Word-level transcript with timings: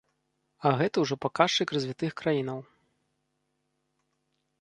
А 0.69 0.69
гэта 0.79 0.97
ўжо 1.03 1.15
паказчык 1.25 1.73
развітых 1.77 2.11
краінаў. 2.21 2.59